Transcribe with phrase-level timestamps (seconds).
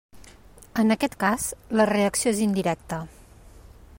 [0.83, 1.45] En aquest cas
[1.81, 3.03] la reacció és indirecta.